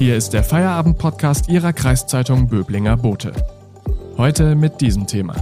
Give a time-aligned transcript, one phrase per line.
[0.00, 3.34] Hier ist der Feierabend-Podcast Ihrer Kreiszeitung Böblinger Bote.
[4.16, 5.36] Heute mit diesem Thema.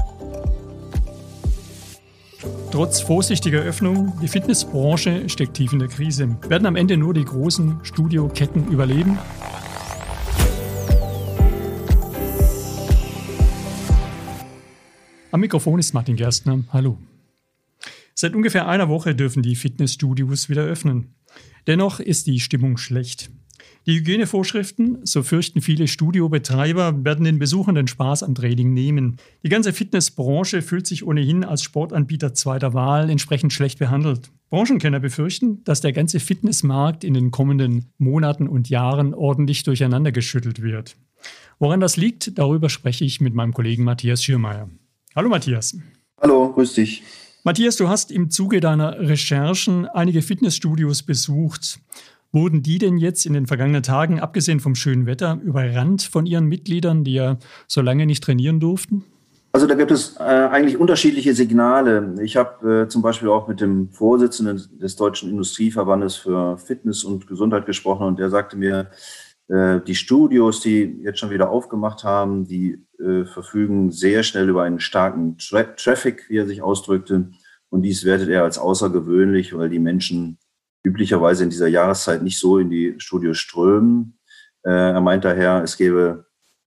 [2.72, 6.36] Trotz vorsichtiger Öffnung, die Fitnessbranche steckt tief in der Krise.
[6.48, 9.16] Werden am Ende nur die großen Studioketten überleben?
[15.30, 16.64] Am Mikrofon ist Martin Gerstner.
[16.72, 16.98] Hallo.
[18.12, 21.14] Seit ungefähr einer Woche dürfen die Fitnessstudios wieder öffnen.
[21.68, 23.30] Dennoch ist die Stimmung schlecht.
[23.86, 29.16] Die Hygienevorschriften, so fürchten viele Studiobetreiber, werden den Besuchern den Spaß am Training nehmen.
[29.44, 34.30] Die ganze Fitnessbranche fühlt sich ohnehin als Sportanbieter zweiter Wahl entsprechend schlecht behandelt.
[34.50, 40.96] Branchenkenner befürchten, dass der ganze Fitnessmarkt in den kommenden Monaten und Jahren ordentlich durcheinandergeschüttelt wird.
[41.58, 44.70] Woran das liegt, darüber spreche ich mit meinem Kollegen Matthias Schürmeier.
[45.14, 45.76] Hallo Matthias.
[46.20, 47.02] Hallo, grüß dich.
[47.44, 51.80] Matthias, du hast im Zuge deiner Recherchen einige Fitnessstudios besucht.
[52.32, 56.46] Wurden die denn jetzt in den vergangenen Tagen, abgesehen vom schönen Wetter, überrannt von ihren
[56.46, 59.04] Mitgliedern, die ja so lange nicht trainieren durften?
[59.52, 62.16] Also da gibt es äh, eigentlich unterschiedliche Signale.
[62.22, 67.26] Ich habe äh, zum Beispiel auch mit dem Vorsitzenden des Deutschen Industrieverbandes für Fitness und
[67.26, 68.90] Gesundheit gesprochen und der sagte mir,
[69.48, 74.64] äh, die Studios, die jetzt schon wieder aufgemacht haben, die äh, verfügen sehr schnell über
[74.64, 77.30] einen starken Tra Traffic, wie er sich ausdrückte.
[77.70, 80.38] Und dies wertet er als außergewöhnlich, weil die Menschen
[80.82, 84.18] üblicherweise in dieser Jahreszeit nicht so in die Studios strömen.
[84.64, 86.26] Äh, er meint daher, es gäbe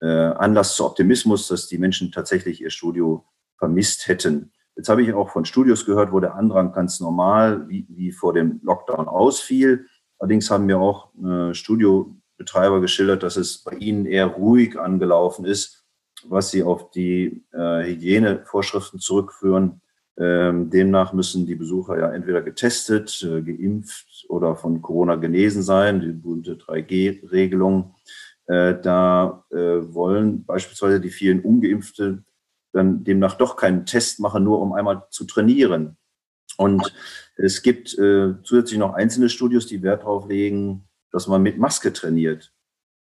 [0.01, 3.25] äh, Anlass zu Optimismus, dass die Menschen tatsächlich ihr Studio
[3.59, 4.53] vermisst hätten.
[4.75, 8.33] Jetzt habe ich auch von Studios gehört, wo der Andrang ganz normal wie, wie vor
[8.33, 9.87] dem Lockdown ausfiel.
[10.19, 15.85] Allerdings haben mir auch äh, Studiobetreiber geschildert, dass es bei ihnen eher ruhig angelaufen ist,
[16.25, 19.83] was sie auf die äh, Hygienevorschriften zurückführen.
[20.19, 26.01] Ähm, demnach müssen die Besucher ja entweder getestet, äh, geimpft oder von Corona genesen sein,
[26.01, 27.95] die berühmte 3G-Regelung.
[28.47, 32.25] Äh, da äh, wollen beispielsweise die vielen Ungeimpfte
[32.73, 35.97] dann demnach doch keinen Test machen, nur um einmal zu trainieren.
[36.57, 36.93] Und
[37.37, 41.93] es gibt äh, zusätzlich noch einzelne Studios, die Wert darauf legen, dass man mit Maske
[41.93, 42.53] trainiert.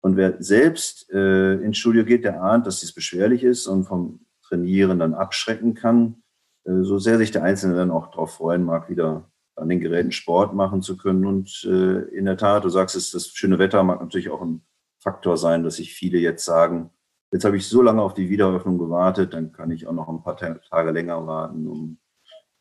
[0.03, 4.21] Und wer selbst äh, ins Studio geht, der ahnt, dass dies beschwerlich ist und vom
[4.43, 6.22] Trainieren dann abschrecken kann.
[6.71, 10.13] Äh, so sehr sich der Einzelne dann auch darauf freuen mag, wieder an den Geräten
[10.13, 11.27] Sport machen zu können.
[11.27, 14.63] Und äh, in der Tat, du sagst es, das schöne Wetter mag natürlich auch ein
[15.03, 16.91] Faktor sein, dass sich viele jetzt sagen,
[17.33, 20.23] jetzt habe ich so lange auf die Wiedereröffnung gewartet, dann kann ich auch noch ein
[20.23, 21.99] paar Tage länger warten, um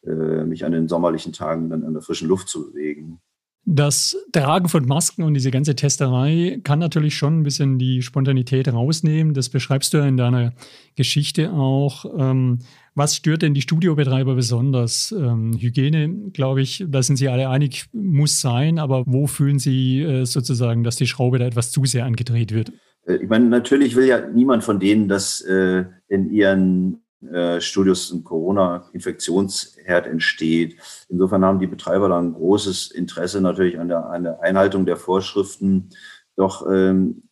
[0.03, 3.21] äh, mich an den sommerlichen Tagen dann an der frischen Luft zu bewegen.
[3.65, 8.67] Das Tragen von Masken und diese ganze Testerei kann natürlich schon ein bisschen die Spontanität
[8.71, 9.33] rausnehmen.
[9.33, 10.53] Das beschreibst du ja in deiner
[10.95, 12.05] Geschichte auch.
[12.17, 12.59] Ähm,
[12.95, 15.13] was stört denn die Studiobetreiber besonders?
[15.17, 20.01] Ähm, Hygiene, glaube ich, da sind Sie alle einig, muss sein, aber wo fühlen Sie
[20.01, 22.71] äh, sozusagen, dass die Schraube da etwas zu sehr angedreht wird?
[23.05, 28.11] Äh, ich meine, natürlich will ja niemand von denen, dass äh, in ihren äh, Studios
[28.11, 30.77] ein Corona-Infektionsherd entsteht.
[31.09, 34.97] Insofern haben die Betreiber da ein großes Interesse natürlich an der, an der Einhaltung der
[34.97, 35.89] Vorschriften.
[36.35, 37.23] Doch ähm,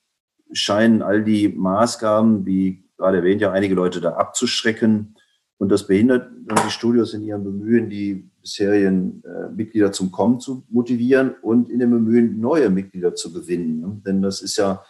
[0.52, 5.16] scheinen all die Maßgaben, wie gerade erwähnt, ja einige Leute da abzuschrecken.
[5.58, 10.40] Und das behindert dann die Studios in ihrem Bemühen, die bisherigen äh, Mitglieder zum Kommen
[10.40, 13.80] zu motivieren und in dem Bemühen, neue Mitglieder zu gewinnen.
[13.80, 14.02] Ne?
[14.06, 14.84] Denn das ist ja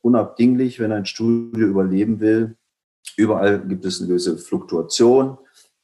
[0.00, 2.56] unabdinglich, wenn ein Studio überleben will,
[3.16, 5.38] Überall gibt es eine gewisse Fluktuation,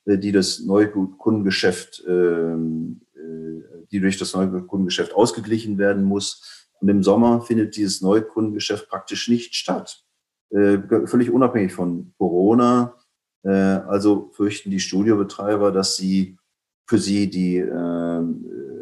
[0.04, 6.66] äh, die das Neukundengeschäft, ähm, äh, die durch das Neukundengeschäft ausgeglichen werden muss.
[6.80, 10.04] Und im Sommer findet dieses Neukundengeschäft praktisch nicht statt.
[10.50, 12.96] Äh, völlig unabhängig von Corona.
[13.42, 16.36] Also fürchten die Studiobetreiber, dass sie
[16.84, 17.64] für sie die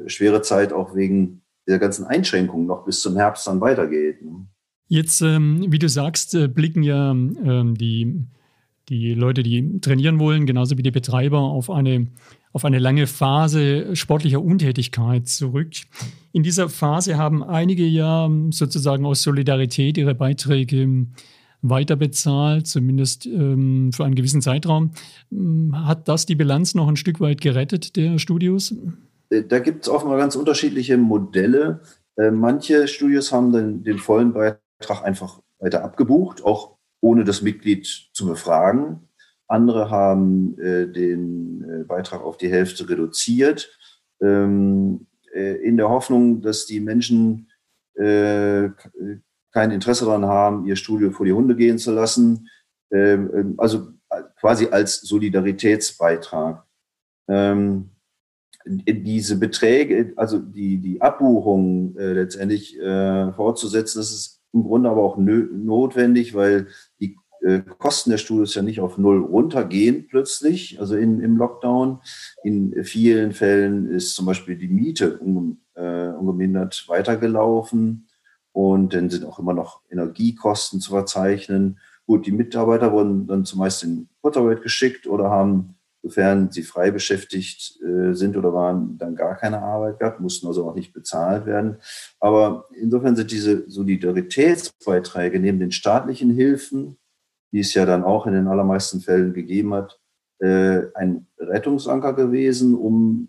[0.09, 4.19] schwere Zeit auch wegen der ganzen Einschränkungen noch bis zum Herbst dann weitergeht.
[4.89, 8.27] Jetzt, ähm, wie du sagst, blicken ja ähm, die
[8.89, 12.07] die Leute, die trainieren wollen, genauso wie die Betreiber, auf eine,
[12.53, 15.73] auf eine lange Phase sportlicher Untätigkeit zurück.
[16.33, 21.07] In dieser Phase haben einige ja sozusagen aus Solidarität ihre Beiträge
[21.61, 24.93] weiterbezahlt, zumindest ähm, für einen gewissen Zeitraum.
[25.73, 28.75] Hat das die Bilanz noch ein Stück weit gerettet der Studios?
[29.31, 31.81] Äh, da gibt es offenbar ganz unterschiedliche Modelle.
[32.17, 34.61] Äh, manche Studios haben den, den vollen Beitrag
[35.03, 39.09] einfach weiter abgebucht, auch ohne das Mitglied zu befragen.
[39.47, 43.71] Andere haben äh, den äh, Beitrag auf die Hälfte reduziert,
[44.21, 47.51] ähm, äh, in der Hoffnung, dass die Menschen
[47.95, 48.69] äh,
[49.53, 52.49] kein Interesse daran haben, ihr Studio vor die Hunde gehen zu lassen.
[52.93, 56.65] Ähm, ähm also äh, quasi als Solidaritätsbeitrag.
[57.29, 57.91] Ähm,
[58.67, 65.17] diese Beträge, also die, die Abbuchung äh, letztendlich fortzusetzen, das ist im Grunde aber auch
[65.17, 66.69] notwendig, weil
[67.01, 72.01] die äh, Kosten der Studios ja nicht auf Null runtergehen plötzlich, also in, im Lockdown.
[72.43, 78.09] In vielen Fällen ist zum Beispiel die Miete unge, äh, ungemindert weitergelaufen
[78.53, 81.79] und dann sind auch immer noch Energiekosten zu verzeichnen.
[82.07, 85.78] Gut, die Mitarbeiter wurden dann zumeist in Kurzarbeit geschickt oder haben,
[86.09, 90.69] sofern sie frei beschäftigt äh, sind oder waren, dann gar keine Arbeit gehabt, mussten also
[90.69, 91.77] auch nicht bezahlt werden.
[92.21, 96.97] Aber insofern sind diese Solidaritätsbeiträge neben den staatlichen Hilfen
[97.53, 99.99] die es ja dann auch in den allermeisten Fällen gegeben hat,
[100.41, 103.29] äh, ein Rettungsanker gewesen, um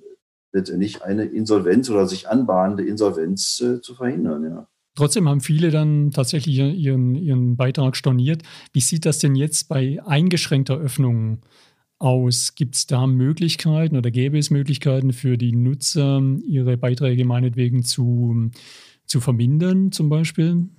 [0.52, 4.44] letztendlich eine Insolvenz oder sich anbahnende Insolvenz äh, zu verhindern.
[4.44, 4.68] Ja.
[4.96, 8.44] Trotzdem haben viele dann tatsächlich ihren, ihren Beitrag storniert.
[8.74, 11.42] Wie sieht das denn jetzt bei eingeschränkter Öffnung
[12.00, 12.56] aus?
[12.56, 18.50] Gibt es da Möglichkeiten oder gäbe es Möglichkeiten für die Nutzer, ihre Beiträge meinetwegen zu,
[19.06, 20.70] zu vermindern zum Beispiel?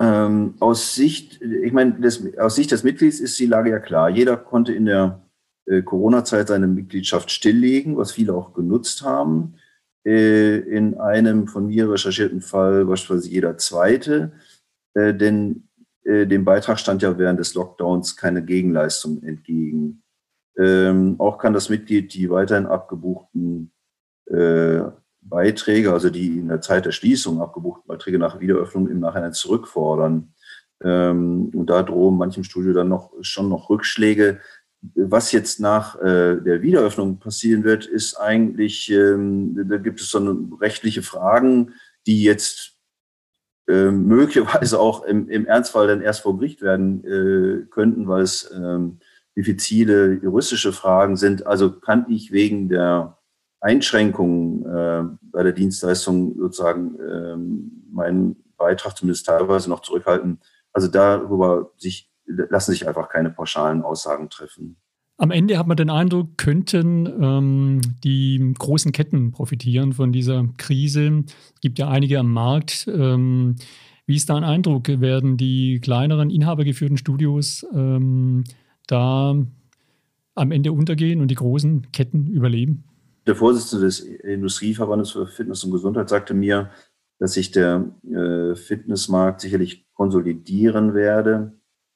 [0.00, 4.10] Ähm, aus Sicht, ich meine, das, aus Sicht des Mitglieds ist die Lage ja klar.
[4.10, 5.22] Jeder konnte in der
[5.66, 9.54] äh, Corona-Zeit seine Mitgliedschaft stilllegen, was viele auch genutzt haben.
[10.04, 14.32] Äh, in einem von mir recherchierten Fall beispielsweise jeder Zweite,
[14.94, 15.68] äh, denn
[16.04, 20.01] äh, dem Beitrag stand ja während des Lockdowns keine Gegenleistung entgegen.
[20.58, 23.72] Ähm, auch kann das Mitglied die weiterhin abgebuchten
[24.26, 24.82] äh,
[25.22, 30.34] Beiträge, also die in der Zeit der Schließung abgebuchten Beiträge nach Wiederöffnung im Nachhinein zurückfordern.
[30.82, 34.40] Ähm, und da drohen manchem Studio dann noch schon noch Rückschläge.
[34.96, 40.48] Was jetzt nach äh, der Wiederöffnung passieren wird, ist eigentlich, ähm, da gibt es so
[40.60, 41.74] rechtliche Fragen,
[42.06, 42.72] die jetzt
[43.68, 48.52] äh, möglicherweise auch im, im Ernstfall dann erst vor Gericht werden äh, könnten, weil es
[48.52, 48.98] ähm,
[49.36, 51.46] diffizile juristische Fragen sind.
[51.46, 53.18] Also kann ich wegen der
[53.60, 60.40] Einschränkungen äh, bei der Dienstleistung sozusagen ähm, meinen Beitrag zumindest teilweise noch zurückhalten.
[60.72, 64.76] Also darüber sich, lassen sich einfach keine pauschalen Aussagen treffen.
[65.18, 71.24] Am Ende hat man den Eindruck, könnten ähm, die großen Ketten profitieren von dieser Krise.
[71.54, 72.88] Es gibt ja einige am Markt.
[72.92, 73.56] Ähm,
[74.06, 74.88] wie ist dein Eindruck?
[74.88, 78.42] Werden die kleineren inhabergeführten Studios ähm,
[78.86, 79.36] da
[80.34, 82.84] am Ende untergehen und die großen Ketten überleben?
[83.26, 86.70] der Vorsitzende des Industrieverbandes für Fitness und Gesundheit sagte mir,
[87.18, 91.52] dass sich der äh, Fitnessmarkt sicherlich konsolidieren werde.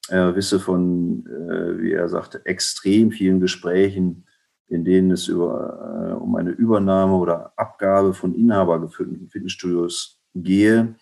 [0.07, 4.25] Er wisse von, äh, wie er sagte, extrem vielen Gesprächen,
[4.67, 10.95] in denen es über, äh, um eine Übernahme oder Abgabe von inhabergeführten Fitnessstudios gehe.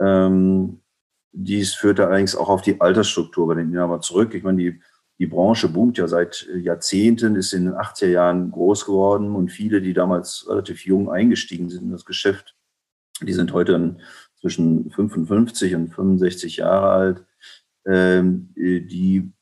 [0.00, 0.80] Ähm,
[1.32, 4.32] dies führte allerdings auch auf die Altersstruktur bei den Inhabern zurück.
[4.34, 4.80] Ich meine, die
[5.18, 9.50] die Branche boomt ja seit äh, Jahrzehnten, ist in den 80er Jahren groß geworden und
[9.50, 12.54] viele, die damals relativ jung eingestiegen sind in das Geschäft,
[13.22, 13.96] die sind heute
[14.40, 17.24] zwischen 55 und 65 Jahre alt.
[17.86, 19.32] Ähm, die,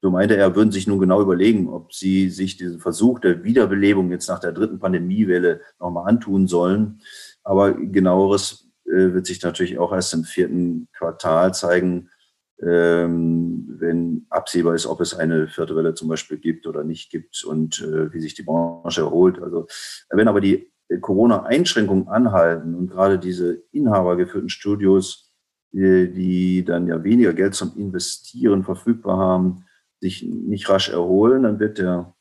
[0.00, 4.12] so meinte er, würden sich nun genau überlegen, ob sie sich diesen Versuch der Wiederbelebung
[4.12, 7.00] jetzt nach der dritten Pandemiewelle nochmal antun sollen.
[7.42, 12.10] Aber genaueres äh, wird sich natürlich auch erst im vierten Quartal zeigen,
[12.60, 17.80] wenn absehbar ist, ob es eine vierte Welle zum Beispiel gibt oder nicht gibt und
[17.80, 19.40] äh, wie sich die Branche erholt.
[19.40, 19.66] Also
[20.10, 25.32] wenn aber die Corona-Einschränkungen anhalten und gerade diese inhabergeführten Studios,
[25.72, 29.64] die, die dann ja weniger Geld zum Investieren verfügbar haben,
[30.00, 32.14] sich nicht rasch erholen, dann wird der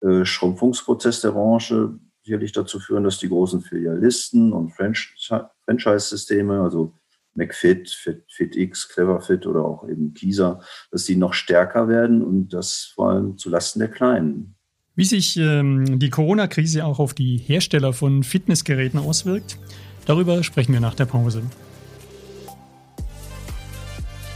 [0.00, 6.97] äh, Schrumpfungsprozess der Branche sicherlich dazu führen, dass die großen Filialisten und Franchise-Systeme, also
[7.38, 12.92] McFit, Fit, FitX, CleverFit oder auch eben Kieser, dass die noch stärker werden und das
[12.94, 14.56] vor allem zulasten der Kleinen.
[14.94, 19.58] Wie sich ähm, die Corona-Krise auch auf die Hersteller von Fitnessgeräten auswirkt,
[20.06, 21.42] darüber sprechen wir nach der Pause.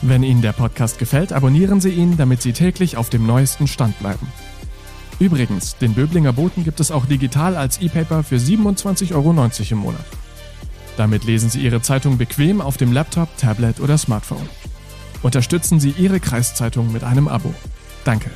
[0.02, 3.98] Wenn Ihnen der Podcast gefällt, abonnieren Sie ihn, damit Sie täglich auf dem neuesten Stand
[3.98, 4.26] bleiben.
[5.18, 10.04] Übrigens, den Böblinger Boten gibt es auch digital als E-Paper für 27,90 Euro im Monat.
[10.96, 14.48] Damit lesen Sie Ihre Zeitung bequem auf dem Laptop, Tablet oder Smartphone.
[15.22, 17.54] Unterstützen Sie Ihre Kreiszeitung mit einem Abo.
[18.04, 18.30] Danke.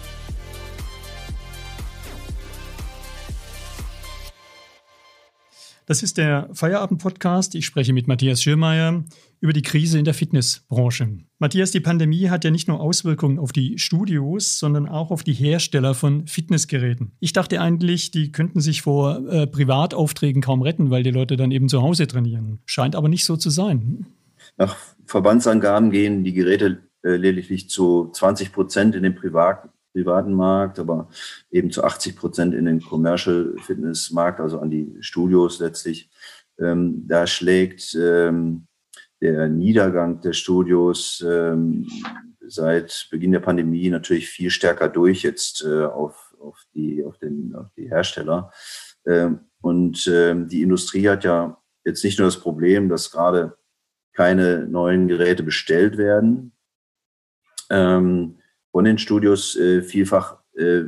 [5.89, 7.55] Das ist der Feierabend-Podcast.
[7.55, 9.05] Ich spreche mit Matthias Schirmeier
[9.39, 11.19] über die Krise in der Fitnessbranche.
[11.39, 15.33] Matthias, die Pandemie hat ja nicht nur Auswirkungen auf die Studios, sondern auch auf die
[15.33, 17.13] Hersteller von Fitnessgeräten.
[17.21, 21.53] Ich dachte eigentlich, die könnten sich vor äh, Privataufträgen kaum retten, weil die Leute dann
[21.53, 22.59] eben zu Hause trainieren.
[22.67, 24.07] Scheint aber nicht so zu sein.
[24.57, 30.79] Nach Verbandsangaben gehen die Geräte äh, lediglich zu 20 Prozent in den Privat privaten Markt,
[30.79, 31.09] aber
[31.51, 36.11] eben zu 80 Prozent in den Commercial Fitness Markt, also an die Studios letztlich.
[36.59, 38.67] Ähm, da schlägt ähm,
[39.23, 41.89] der Niedergang der Studios ähm,
[42.47, 47.55] seit Beginn der Pandemie natürlich viel stärker durch jetzt äh, auf, auf, die, auf, den,
[47.57, 48.53] auf die Hersteller.
[49.07, 53.57] Ähm, und ähm, die Industrie hat ja jetzt nicht nur das Problem, dass gerade
[54.13, 56.53] keine neuen Geräte bestellt werden
[57.71, 58.37] ähm,
[58.77, 59.57] von den Studios.
[59.57, 60.83] Äh, vielfach äh,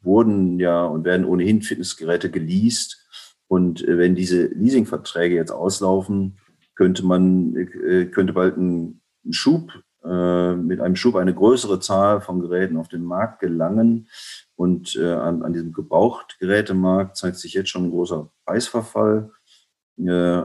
[0.00, 3.06] wurden ja und werden ohnehin Fitnessgeräte geleast.
[3.46, 6.38] Und äh, wenn diese Leasingverträge jetzt auslaufen,
[6.74, 9.70] könnte man, äh, könnte bald ein Schub,
[10.02, 14.08] äh, mit einem Schub eine größere Zahl von Geräten auf den Markt gelangen.
[14.54, 19.30] Und äh, an, an diesem Gebrauchtgerätemarkt zeigt sich jetzt schon ein großer Preisverfall,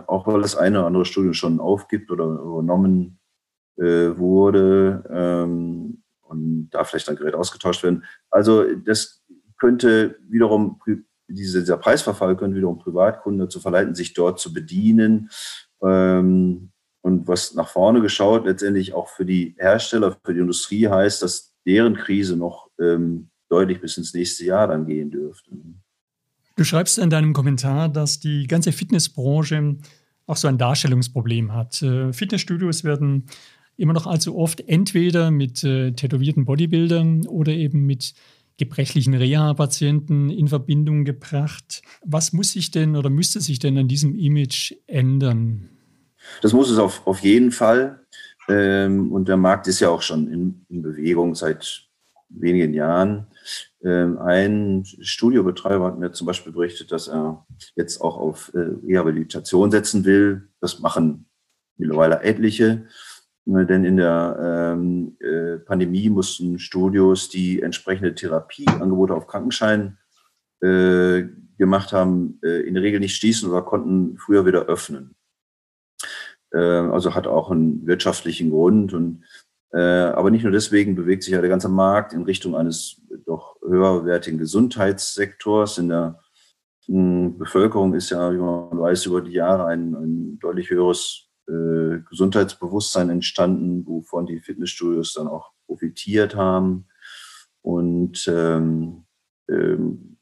[0.07, 3.17] auch weil das eine oder andere Studio schon aufgibt oder übernommen
[3.77, 5.90] wurde ähm,
[6.31, 8.05] und da vielleicht ein Gerät ausgetauscht werden.
[8.29, 9.21] Also das
[9.59, 10.79] könnte wiederum,
[11.27, 15.29] diese, dieser Preisverfall könnte wiederum Privatkunden dazu verleiten, sich dort zu bedienen.
[15.83, 16.71] Ähm,
[17.01, 21.53] und was nach vorne geschaut letztendlich auch für die Hersteller, für die Industrie heißt, dass
[21.65, 25.51] deren Krise noch ähm, deutlich bis ins nächste Jahr dann gehen dürfte.
[26.55, 29.77] Du schreibst in deinem Kommentar, dass die ganze Fitnessbranche
[30.27, 31.81] auch so ein Darstellungsproblem hat.
[31.81, 33.25] Äh, Fitnessstudios werden
[33.81, 38.13] immer noch allzu oft entweder mit äh, tätowierten Bodybuildern oder eben mit
[38.57, 41.81] gebrechlichen Reha-Patienten in Verbindung gebracht.
[42.05, 45.69] Was muss sich denn oder müsste sich denn an diesem Image ändern?
[46.41, 48.01] Das muss es auf, auf jeden Fall.
[48.47, 51.87] Ähm, und der Markt ist ja auch schon in, in Bewegung seit
[52.29, 53.27] wenigen Jahren.
[53.83, 57.45] Ähm, ein Studiobetreiber hat mir zum Beispiel berichtet, dass er
[57.75, 60.49] jetzt auch auf äh, Rehabilitation setzen will.
[60.59, 61.25] Das machen
[61.77, 62.85] mittlerweile etliche.
[63.45, 69.97] Ne, denn in der ähm, äh, Pandemie mussten Studios, die entsprechende Therapieangebote auf Krankenschein
[70.61, 71.23] äh,
[71.57, 75.15] gemacht haben, äh, in der Regel nicht schließen oder konnten früher wieder öffnen.
[76.51, 78.93] Äh, also hat auch einen wirtschaftlichen Grund.
[78.93, 79.23] Und,
[79.73, 83.55] äh, aber nicht nur deswegen bewegt sich ja der ganze Markt in Richtung eines doch
[83.67, 85.79] höherwertigen Gesundheitssektors.
[85.79, 86.19] In der
[86.85, 92.01] hm, Bevölkerung ist ja, wie man weiß, über die Jahre ein, ein deutlich höheres äh,
[92.09, 96.87] Gesundheitsbewusstsein entstanden, wovon die Fitnessstudios dann auch profitiert haben.
[97.61, 99.03] Und ähm,
[99.49, 100.17] ähm,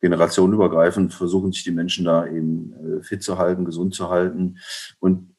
[0.00, 4.58] generationenübergreifend versuchen sich die Menschen da eben äh, fit zu halten, gesund zu halten.
[5.00, 5.34] Und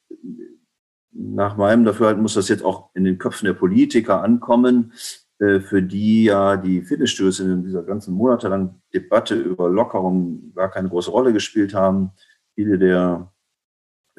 [1.12, 4.94] nach meinem Dafürhalten muss das jetzt auch in den Köpfen der Politiker ankommen,
[5.39, 10.89] äh, für die ja die Fitnessstudios in dieser ganzen monatelangen Debatte über Lockerung gar keine
[10.89, 12.12] große Rolle gespielt haben.
[12.56, 13.32] Viele der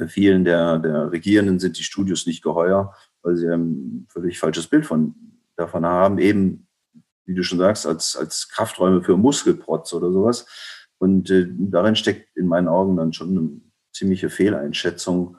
[0.07, 4.87] vielen der, der Regierenden sind die Studios nicht geheuer, weil sie ein völlig falsches Bild
[4.87, 5.15] von,
[5.57, 6.69] davon haben, eben,
[7.27, 10.47] wie du schon sagst, als, als Krafträume für Muskelprotz oder sowas.
[10.99, 13.61] Und äh, darin steckt in meinen Augen dann schon eine
[13.93, 15.37] ziemliche Fehleinschätzung.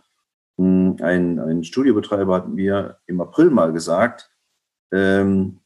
[0.58, 4.30] Hm, ein, ein Studiobetreiber hat mir im April mal gesagt,
[4.92, 5.60] ähm,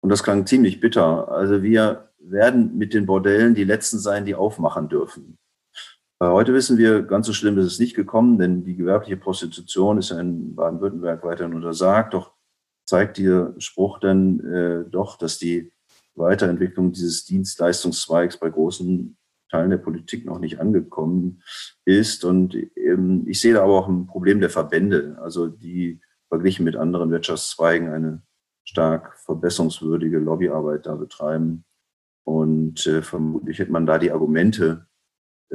[0.00, 4.34] und das klang ziemlich bitter, also wir werden mit den Bordellen die Letzten sein, die
[4.34, 5.38] aufmachen dürfen.
[6.22, 9.98] Äh, heute wissen wir, ganz so schlimm ist es nicht gekommen, denn die gewerbliche Prostitution
[9.98, 12.14] ist ja in Baden-Württemberg weiterhin untersagt.
[12.14, 12.32] Doch
[12.84, 15.72] zeigt der Spruch dann äh, doch, dass die
[16.14, 19.16] Weiterentwicklung dieses Dienstleistungszweigs bei großen
[19.50, 21.42] Teilen der Politik noch nicht angekommen
[21.84, 22.24] ist.
[22.24, 26.76] Und ähm, ich sehe da aber auch ein Problem der Verbände, also die verglichen mit
[26.76, 28.22] anderen Wirtschaftszweigen eine
[28.62, 31.64] stark verbesserungswürdige Lobbyarbeit da betreiben.
[32.24, 34.86] Und äh, vermutlich hätte man da die Argumente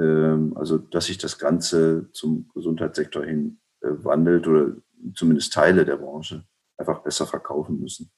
[0.02, 4.74] also dass sich das Ganze zum Gesundheitssektor hin äh, wandelt oder
[5.16, 6.44] zumindest Teile der Branche
[6.78, 8.12] einfach besser verkaufen müssen.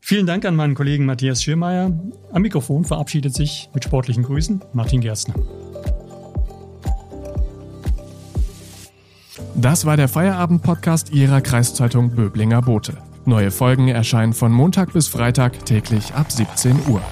[0.00, 1.92] Vielen Dank an meinen Kollegen Matthias Schirmeier.
[2.32, 5.34] Am Mikrofon verabschiedet sich mit sportlichen Grüßen Martin Gerstner.
[9.56, 12.96] Das war der Feierabend-Podcast Ihrer Kreiszeitung Böblinger Bote.
[13.24, 17.02] Neue Folgen erscheinen von Montag bis Freitag täglich ab 17 Uhr.